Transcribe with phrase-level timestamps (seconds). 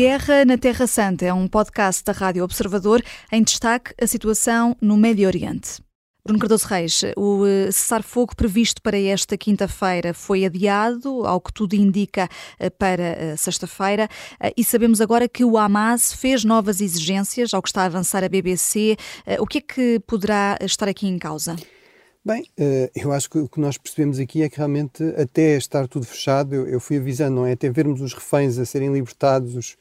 [0.00, 4.96] Guerra na Terra Santa é um podcast da Rádio Observador em destaque a situação no
[4.96, 5.82] Médio Oriente.
[6.24, 11.74] Bruno Cardoso Reis, o eh, cessar-fogo previsto para esta quinta-feira foi adiado, ao que tudo
[11.74, 14.08] indica, eh, para eh, sexta-feira,
[14.56, 18.28] e sabemos agora que o Hamas fez novas exigências, ao que está a avançar a
[18.30, 18.96] BBC.
[19.38, 21.56] O que é que poderá estar aqui em causa?
[22.24, 22.44] Bem,
[22.94, 26.54] eu acho que o que nós percebemos aqui é que realmente, até estar tudo fechado,
[26.54, 27.52] eu fui avisando, não é?
[27.52, 29.76] Até vermos os reféns a serem libertados, os,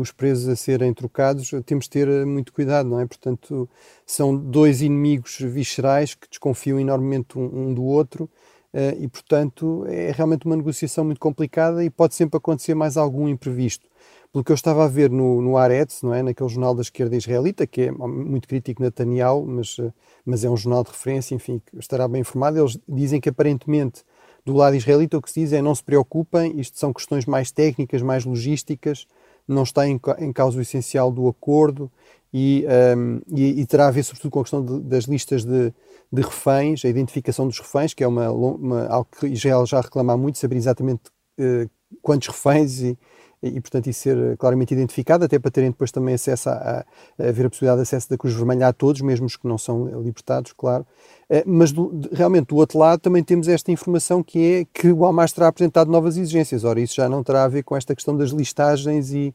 [0.00, 3.06] os presos a serem trocados, temos de ter muito cuidado, não é?
[3.06, 3.68] Portanto,
[4.06, 8.24] são dois inimigos viscerais que desconfiam enormemente um, do outro
[8.72, 13.28] uh, e, portanto, é realmente uma negociação muito complicada e pode sempre acontecer mais algum
[13.28, 13.86] imprevisto.
[14.32, 16.22] Pelo que eu estava a ver no, no Aretz, não é?
[16.22, 19.90] naquele jornal da esquerda israelita, que é muito crítico Netanyahu, mas, eh,
[20.24, 24.04] mas é um jornal de referência, enfim, estará bem informado, eles dizem que aparentemente
[24.44, 27.50] do lado israelita o que se diz é não se preocupem, isto são questões mais
[27.50, 29.06] técnicas, mais logísticas,
[29.48, 31.90] não está em, em causa o essencial do acordo
[32.32, 35.72] e, um, e, e, terá a ver sobretudo com a questão de, das listas de,
[36.12, 40.16] de, reféns, a identificação dos reféns, que é uma, uma, algo que Israel já reclama
[40.16, 41.02] muito, saber exatamente
[41.40, 41.68] uh,
[42.02, 42.98] quantos reféns e,
[43.42, 46.84] e, portanto, isso ser claramente identificado, até para terem depois também acesso a,
[47.18, 49.46] a, a ver a possibilidade de acesso da Cruz Vermelha a todos, mesmo os que
[49.46, 50.86] não são libertados, claro.
[51.30, 55.04] Uh, mas do, realmente do outro lado também temos esta informação que é que o
[55.04, 56.64] Hamas terá apresentado novas exigências.
[56.64, 59.34] Ora, isso já não terá a ver com esta questão das listagens e,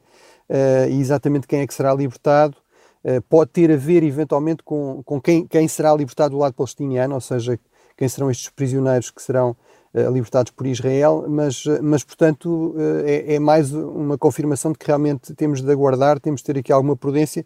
[0.50, 2.58] uh, e exatamente quem é que será libertado.
[3.04, 7.16] Eh, pode ter a ver eventualmente com, com quem, quem será libertado do lado palestiniano,
[7.16, 7.60] ou seja,
[7.98, 9.56] quem serão estes prisioneiros que serão uh,
[9.94, 15.33] libertados por Israel, mas, mas portanto, uh, é, é, mais uma confirmação de que realmente
[15.36, 17.45] temos de aguardar, temos de ter aqui alguma prudência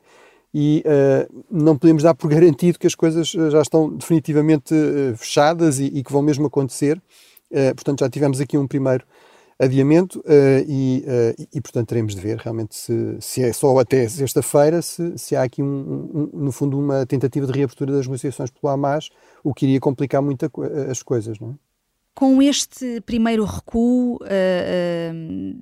[0.53, 4.73] e uh, não podemos dar por garantido que as coisas já estão definitivamente
[5.17, 7.01] fechadas e, e, que vão mesmo acontecer.
[7.75, 9.05] portanto, já tivemos aqui um primeiro
[9.59, 14.07] adiamento uh, e, uh, e, portanto, teremos de ver realmente se, se é só até
[14.07, 18.51] sexta-feira, se, se há aqui, um, um, no fundo, uma tentativa de reabertura das negociações
[18.51, 19.09] pelo Hamas,
[19.43, 21.66] o que iria complicar muito a, as coisas, não é?
[22.17, 25.55] Com este primeiro recuo, uh, uh,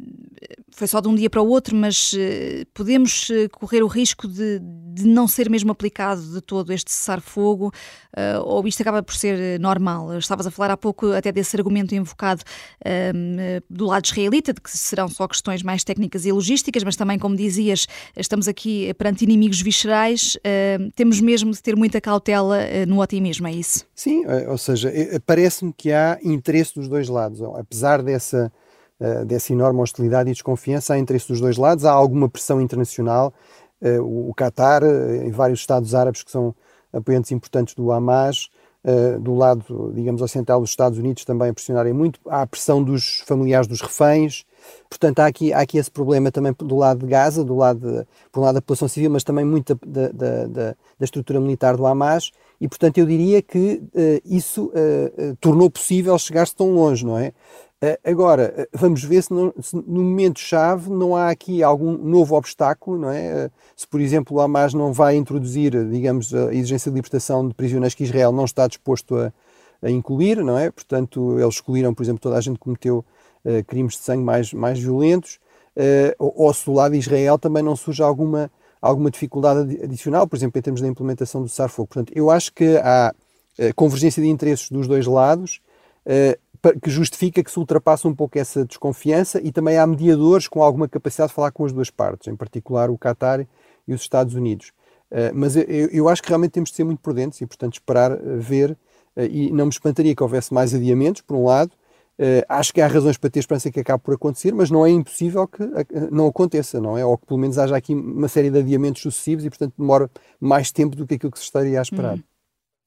[0.71, 4.61] foi só de um dia para o outro, mas uh, podemos correr o risco de,
[4.95, 7.71] de, não ser mesmo aplicado de todo este cessar-fogo,
[8.43, 10.17] ou isto acaba por ser normal?
[10.17, 12.43] Estavas a falar há pouco até desse argumento invocado
[13.69, 17.35] do lado israelita, de que serão só questões mais técnicas e logísticas, mas também, como
[17.35, 20.37] dizias, estamos aqui perante inimigos viscerais,
[20.95, 23.85] temos mesmo de ter muita cautela no otimismo, é isso?
[23.93, 24.91] Sim, ou seja,
[25.25, 27.41] parece-me que há interesse dos dois lados.
[27.41, 28.51] Apesar dessa,
[28.99, 33.33] uh, dessa enorme hostilidade e desconfiança, há interesse dos dois lados, há alguma pressão internacional.
[33.85, 36.55] Uh, o, Qatar, uh, em vários Estados árabes que são
[36.91, 38.49] apoiantes importantes do Hamas,
[39.19, 42.19] do lado, digamos, ocidental dos Estados Unidos também a pressionarem muito.
[42.27, 44.45] Há a pressão dos familiares dos reféns.
[44.87, 48.07] Portanto, há aqui, há aqui esse problema também do lado de Gaza, do lado de,
[48.31, 51.75] por um lado da população civil, mas também muito da, da, da, da estrutura militar
[51.75, 57.05] do Hamas e, portanto, eu diria que uh, isso uh, tornou possível chegar-se tão longe,
[57.05, 57.33] não é?
[58.03, 63.09] Agora, vamos ver se, não, se, no momento-chave não há aqui algum novo obstáculo, não
[63.09, 63.49] é?
[63.75, 67.95] se, por exemplo, o Hamas não vai introduzir, digamos, a exigência de libertação de prisioneiros
[67.95, 69.33] que Israel não está disposto a,
[69.81, 70.71] a incluir, não é?
[70.71, 73.03] Portanto, eles excluíram, por exemplo, toda a gente que cometeu
[73.67, 75.39] crimes de sangue mais, mais violentos,
[76.17, 78.49] ou, ou se do lado de Israel também não surge alguma
[78.85, 81.87] alguma dificuldade adicional, por exemplo, em termos da implementação do cessar-fogo.
[81.87, 83.13] Portanto, eu acho que há
[83.59, 85.59] uh, convergência de interesses dos dois lados
[86.05, 86.39] uh,
[86.73, 90.87] que justifica que se ultrapasse um pouco essa desconfiança e também há mediadores com alguma
[90.87, 93.45] capacidade de falar com as duas partes, em particular o Qatar
[93.87, 94.71] e os Estados Unidos.
[95.11, 98.77] Uh, mas eu, acho que realmente temos de ser muito prudentes e, portanto, esperar ver
[99.17, 101.71] e não me espantaria que houvesse mais adiamentos, por um lado,
[102.49, 105.47] acho que há razões para ter esperança que acabe por acontecer, mas não é impossível
[105.47, 105.63] que
[106.11, 107.05] não aconteça, não é?
[107.05, 110.69] Ou que pelo menos haja aqui uma série de adiamentos sucessivos e, portanto, demora mais
[110.69, 112.15] tempo do que aquilo que se estaria a esperar.
[112.15, 112.23] Uhum.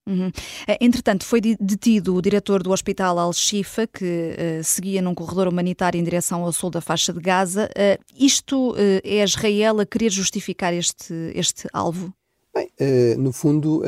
[0.09, 0.33] Uhum.
[0.67, 6.01] Eh, entretanto, foi detido o diretor do Hospital Al-Shifa, que uh, seguia num corredor humanitário
[6.01, 7.69] em direção ao sul da faixa de Gaza.
[7.77, 12.11] Uh, isto uh, é Israel a querer justificar este, este alvo?
[12.55, 12.71] Bem,
[13.19, 13.83] no fundo,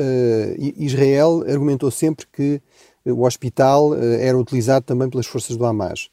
[0.77, 2.61] Israel argumentou sempre que
[3.03, 6.09] o hospital era utilizado também pelas forças do Hamas.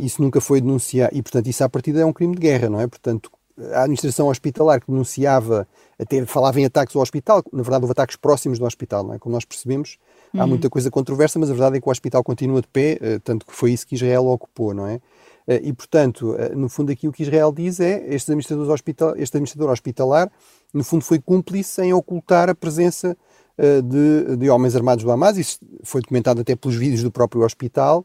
[0.00, 2.80] Isso nunca foi denunciado, e portanto isso à partida é um crime de guerra, não
[2.80, 2.86] é?
[2.86, 3.30] Portanto,
[3.72, 5.66] a administração hospitalar que denunciava,
[5.98, 9.18] até falava em ataques ao hospital, na verdade houve ataques próximos do hospital, não é?
[9.18, 9.98] Como nós percebemos,
[10.32, 10.42] uhum.
[10.42, 13.18] há muita coisa controversa, mas a verdade é que o hospital continua de pé, eh,
[13.22, 15.00] tanto que foi isso que Israel ocupou, não é?
[15.48, 19.70] E, portanto, no fundo aqui o que Israel diz é, este administrador hospital, este administrador
[19.70, 20.30] hospitalar,
[20.72, 23.16] no fundo foi cúmplice em ocultar a presença
[23.58, 25.36] eh, de, de, homens armados do Hamas.
[25.36, 28.04] Isso foi documentado até pelos vídeos do próprio hospital.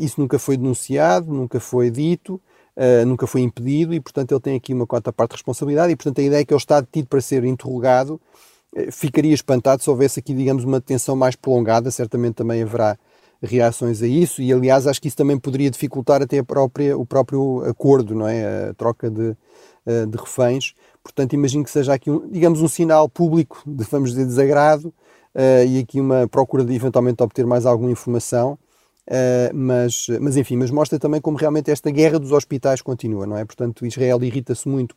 [0.00, 2.40] Isso nunca foi denunciado, nunca foi dito.
[2.76, 5.96] Uh, nunca foi impedido e, portanto, ele tem aqui uma cota parte de responsabilidade e,
[5.96, 8.20] portanto, a ideia é que ele está detido para ser interrogado.
[8.74, 12.98] Uh, ficaria espantado se houvesse aqui, digamos, uma detenção mais prolongada, certamente também haverá
[13.42, 17.04] reações a isso e, aliás, acho que isso também poderia dificultar até a própria, o
[17.04, 18.70] próprio acordo, não é?
[18.70, 19.36] A troca de,
[19.86, 20.74] uh, de reféns.
[21.02, 24.92] Portanto, imagino que seja aqui, um, digamos, um sinal público de, vamos dizer, desagrado
[25.68, 28.58] e aqui uma procura de eventualmente obter mais alguma informação
[29.08, 33.36] Uh, mas, mas enfim, mas mostra também como realmente esta guerra dos hospitais continua, não
[33.36, 33.44] é?
[33.44, 34.96] Portanto, Israel irrita-se muito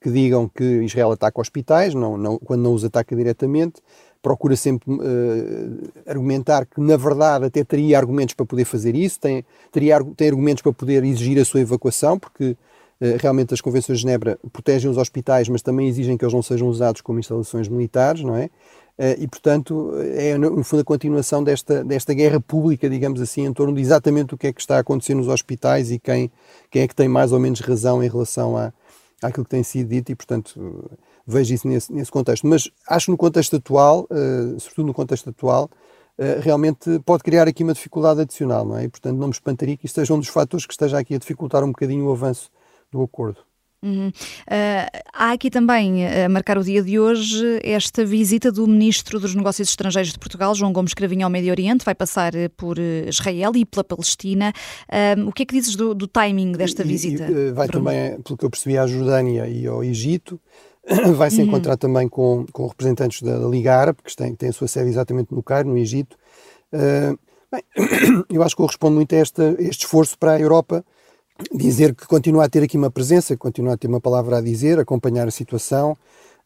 [0.00, 3.82] que digam que Israel ataca hospitais, não, não, quando não os ataca diretamente,
[4.22, 9.44] procura sempre uh, argumentar que, na verdade, até teria argumentos para poder fazer isso, tem,
[9.72, 12.56] teria, tem argumentos para poder exigir a sua evacuação, porque
[13.20, 16.68] realmente as convenções de Genebra protegem os hospitais, mas também exigem que eles não sejam
[16.68, 18.50] usados como instalações militares, não é?
[18.98, 23.52] Eh, e, portanto, é no fundo a continuação desta, desta guerra pública, digamos assim, em
[23.52, 26.30] torno de exatamente o que é que está a acontecer nos hospitais e quem,
[26.68, 28.72] quem é que tem mais ou menos razão em relação a,
[29.22, 30.90] àquilo que tem sido dito e, portanto,
[31.24, 32.46] vejo isso nesse, nesse contexto.
[32.46, 34.08] Mas acho no contexto atual,
[34.58, 35.70] sobretudo no contexto atual,
[36.40, 38.84] realmente pode criar aqui uma dificuldade adicional, não é?
[38.84, 41.18] E, portanto, não me espantaria que isto seja um dos fatores que esteja aqui a
[41.18, 42.50] dificultar um bocadinho o avanço
[42.90, 43.48] do acordo.
[43.80, 44.08] Uhum.
[44.08, 49.34] Uh, há aqui também, a marcar o dia de hoje, esta visita do Ministro dos
[49.34, 53.08] Negócios Estrangeiros de Portugal, João Gomes Cravinho, ao Médio Oriente, vai passar eh, por eh,
[53.08, 54.52] Israel e pela Palestina.
[54.88, 57.24] Uh, o que é que dizes do, do timing desta visita?
[57.30, 57.84] E, vai Bruno?
[57.84, 60.40] também, pelo que eu percebi, à Jordânia e ao Egito.
[61.16, 61.48] Vai se uhum.
[61.48, 65.34] encontrar também com, com representantes da, Liga Árabe, que tem, tem a sua sede exatamente
[65.34, 66.16] no Cairo, no Egito.
[66.72, 67.18] Uh,
[67.52, 67.62] bem,
[68.32, 70.82] eu acho que corresponde muito a, esta, a este esforço para a Europa
[71.52, 74.78] dizer que continua a ter aqui uma presença, continua a ter uma palavra a dizer,
[74.78, 75.96] acompanhar a situação,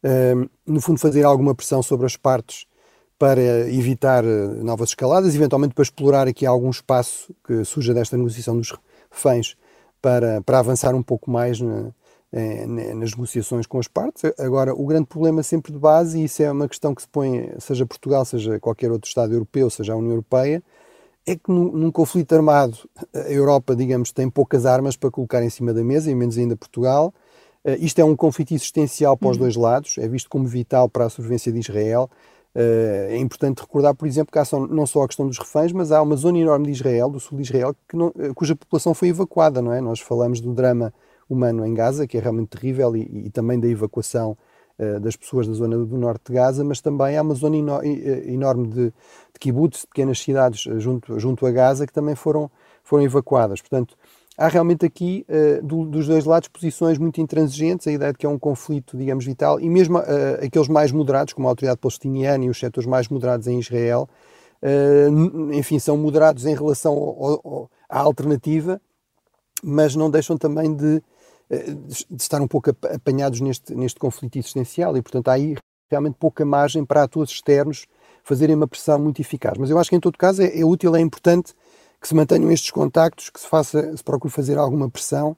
[0.05, 2.67] uh, no fundo fazer alguma pressão sobre as partes
[3.19, 3.41] para
[3.71, 8.75] evitar eh, novas escaladas, eventualmente para explorar aqui algum espaço que surja desta negociação dos
[9.13, 9.57] reféns
[10.01, 11.93] para, para avançar um pouco mais na,
[12.97, 14.25] nas negociações com as partes.
[14.39, 17.53] Agora, o grande problema sempre de base, e isso é uma questão que se põe,
[17.61, 20.61] seja Portugal, seja qualquer outro Estado europeu, seja a União Europeia,
[21.27, 22.77] é que num, num, conflito armado
[23.15, 26.57] a Europa, digamos, tem poucas armas para colocar em cima da mesa, e menos ainda
[26.57, 27.15] Portugal.
[27.65, 29.43] Uh, isto é um conflito existencial para os uhum.
[29.43, 32.11] dois lados, é visto como vital para a sobrevivência de Israel.
[32.55, 35.73] Uh, é importante recordar, por exemplo, que há só, não só a questão dos reféns,
[35.73, 38.93] mas há uma zona enorme de Israel, do sul de Israel, não, uh, cuja população
[38.93, 39.81] foi evacuada, não é?
[39.81, 40.93] Nós falamos do drama
[41.31, 44.37] humano em Gaza, que é realmente terrível, e, e também da evacuação
[45.01, 47.57] das pessoas da zona do norte de Gaza, mas também há uma zona
[48.27, 52.51] enorme de, de kibbutz, de pequenas cidades uh, junto, junto a Gaza, que também foram,
[52.83, 53.61] foram evacuadas.
[53.61, 53.97] Portanto,
[54.37, 55.27] há realmente aqui,
[55.63, 59.25] do, dos dois lados, posições muito intransigentes, a ideia de que é um conflito, digamos,
[59.25, 59.99] vital, e mesmo
[60.45, 64.09] aqueles mais moderados, como a autoridade palestiniana e os setores mais moderados em Israel,
[65.53, 68.81] enfim, são moderados em relação ao, ao, à alternativa,
[69.63, 71.03] mas não deixam também de,
[72.11, 75.57] de estar um pouco apanhados neste, neste conflito existencial, e portanto há aí
[75.91, 77.87] realmente pouca margem para atores externos
[78.25, 79.59] fazerem uma pressão muito eficaz.
[79.59, 81.55] Mas eu acho que em todo caso é, é útil, é importante
[82.01, 85.37] que se mantenham estes contactos, que se faça, se procure fazer alguma pressão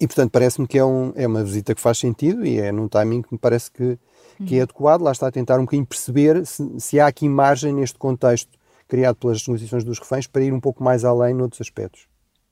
[0.00, 2.88] e portanto parece-me que é, um, é uma visita que faz sentido e é num
[2.88, 3.98] timing que me parece que,
[4.44, 5.02] que é adequado.
[5.02, 8.50] Lá está a tentar um bocadinho perceber se, se há aqui margem neste contexto
[8.88, 12.08] criado pelas negociações dos reféns para ir um pouco mais além noutros aspectos.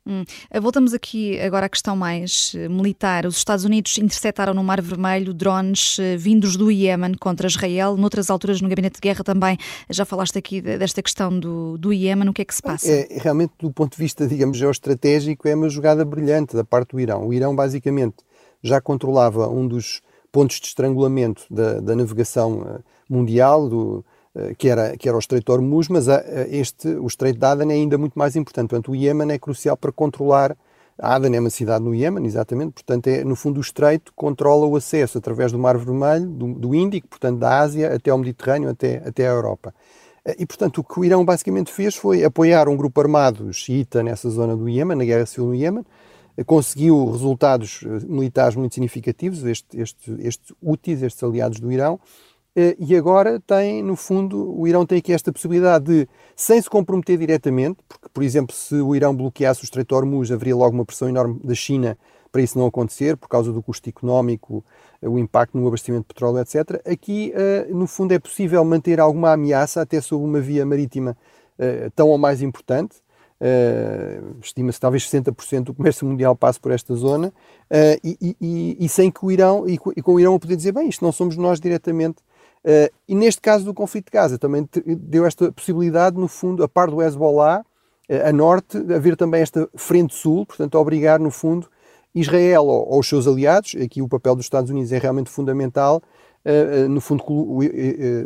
[0.06, 0.22] Hum.
[0.50, 3.24] Eh, voltamos aqui agora à questão mais eh, militar.
[3.24, 7.96] Os Estados Unidos interceptaram no Mar Vermelho drones eh, vindos do Iémen contra Israel.
[7.96, 9.56] Noutras alturas, no Gabinete de Guerra também
[9.88, 12.28] já falaste aqui desta questão do, do Iémen.
[12.28, 12.90] O que é que se passa?
[12.90, 17.00] É, realmente, do ponto de vista, digamos, geoestratégico, é uma jogada brilhante da parte do
[17.00, 17.26] Irão.
[17.26, 18.16] O Irão, basicamente,
[18.62, 24.13] já controlava um dos pontos de estrangulamento da, da navegação mundial, do, eh,
[24.58, 26.06] que era, que era o Estreito de Hormuz, mas
[26.48, 28.70] este, o Estreito de Aden é ainda muito mais importante.
[28.70, 30.56] Portanto, o Iémen é crucial para controlar.
[30.98, 34.76] Aden é uma cidade no Iémen, exatamente, portanto, é, no fundo, o Estreito controla o
[34.76, 39.02] acesso através do Mar Vermelho, do, do Índico, portanto, da Ásia até ao Mediterrâneo, até,
[39.04, 39.74] até a Europa.
[40.24, 44.02] Eh, e, portanto, o que o Irão basicamente fez foi apoiar um grupo armado xiita
[44.02, 45.84] nessa zona do Iémen, na guerra civil no Iémen,
[46.36, 52.33] eh, conseguiu resultados militares muito significativos, estes este, este úteis, estes aliados do Irão, eh,
[52.78, 57.18] e agora tem, no fundo, o Irão tem aqui esta possibilidade de, sem se comprometer
[57.18, 61.08] diretamente, porque, por exemplo, se o Irão bloqueasse o Estreito Hormuz, haveria logo uma pressão
[61.08, 61.98] enorme da China
[62.30, 64.64] para isso não acontecer, por causa do custo económico,
[65.00, 66.82] eh, o impacto no abastecimento de petróleo, etc.
[66.84, 71.16] Aqui, eh, no fundo, é possível manter alguma ameaça até sob uma via marítima
[71.94, 72.96] tão ou mais importante.
[74.42, 77.32] Estima-se talvez 60% do comércio mundial passe por esta zona,
[78.02, 80.88] e, e, e, sem que o Irão, e com o Irão a poder dizer, bem,
[80.88, 82.16] isto não somos nós diretamente
[82.64, 86.68] Uh, e neste caso do conflito de Gaza também deu esta possibilidade, no fundo, a
[86.68, 91.30] par do Hezbollah, uh, a norte, haver também esta frente sul, portanto, a obrigar, no
[91.30, 91.68] fundo,
[92.14, 96.02] Israel ou, ou, os seus aliados, aqui o papel dos Estados Unidos é realmente fundamental.
[96.42, 97.22] Uh, no fundo,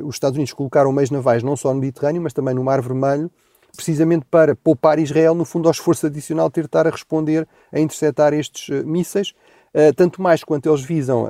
[0.05, 3.29] os Estados Unidos colocaram meios navais não só no Mediterrâneo, mas também no Mar Vermelho,
[3.75, 7.47] precisamente para poupar Israel, no fundo, ao esforço adicional de ter de estar a responder,
[7.73, 9.35] a interceptar estes mísseis,
[9.97, 11.29] tanto mais quanto eles visam,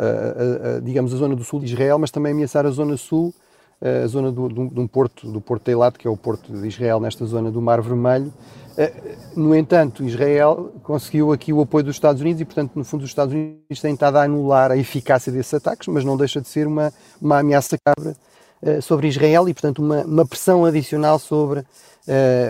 [0.83, 3.35] digamos, a zona do sul de Israel, mas também ameaçar a zona sul,
[3.81, 6.67] a zona do, do, do porto, do Porto de Eilat, que é o porto de
[6.67, 8.33] Israel, nesta zona do Mar Vermelho,
[8.81, 8.93] eh,
[9.35, 13.11] no entanto, Israel conseguiu aqui o apoio dos Estados Unidos e, portanto, no fundo, os
[13.11, 16.69] Estados Unidos têm estado a anular a eficácia desses ataques, mas não deixa de ser
[16.69, 18.17] uma, uma ameaça cabra
[18.83, 21.65] sobre Israel e, portanto, uma, uma pressão adicional sobre,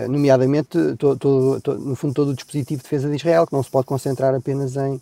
[0.07, 4.33] nomeadamente, no fundo, todo o dispositivo de defesa de Israel, que não se pode concentrar
[4.33, 5.01] apenas em,